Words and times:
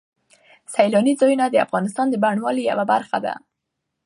سیلاني 0.73 1.13
ځایونه 1.19 1.45
د 1.49 1.55
افغانستان 1.65 2.07
د 2.09 2.15
بڼوالۍ 2.23 2.63
یوه 2.71 2.85
برخه 2.93 3.17
ده. 3.25 3.33